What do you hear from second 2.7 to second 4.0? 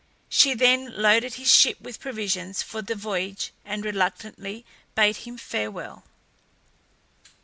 the voyage, and